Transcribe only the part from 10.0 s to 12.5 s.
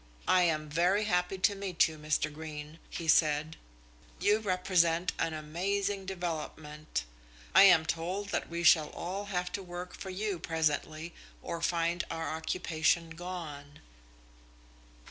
you presently or find our